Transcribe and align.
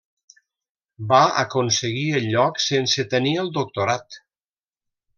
Va 1.11 1.19
aconseguir 1.41 2.07
el 2.21 2.27
lloc 2.31 2.59
sense 2.71 3.09
tenir 3.15 3.37
el 3.45 3.55
doctorat. 3.63 4.23